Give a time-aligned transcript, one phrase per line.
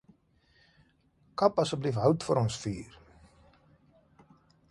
[1.41, 2.97] Kap asseblief hout vir ons vuur.